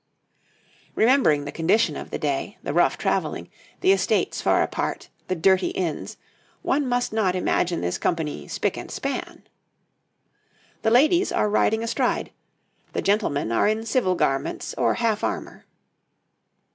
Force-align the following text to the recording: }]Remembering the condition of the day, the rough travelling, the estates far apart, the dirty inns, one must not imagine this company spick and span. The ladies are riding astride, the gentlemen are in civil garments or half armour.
}]Remembering 0.95 1.45
the 1.45 1.51
condition 1.51 1.95
of 1.95 2.09
the 2.09 2.17
day, 2.17 2.57
the 2.63 2.73
rough 2.73 2.97
travelling, 2.97 3.49
the 3.81 3.91
estates 3.91 4.41
far 4.41 4.63
apart, 4.63 5.09
the 5.27 5.35
dirty 5.35 5.67
inns, 5.67 6.17
one 6.63 6.87
must 6.89 7.13
not 7.13 7.35
imagine 7.35 7.81
this 7.81 7.99
company 7.99 8.47
spick 8.47 8.77
and 8.77 8.89
span. 8.89 9.43
The 10.81 10.89
ladies 10.89 11.31
are 11.31 11.47
riding 11.47 11.83
astride, 11.83 12.31
the 12.93 13.03
gentlemen 13.03 13.51
are 13.51 13.67
in 13.67 13.85
civil 13.85 14.15
garments 14.15 14.73
or 14.75 14.95
half 14.95 15.23
armour. 15.23 15.67